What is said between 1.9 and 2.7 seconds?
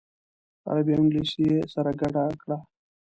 ګډه کړه.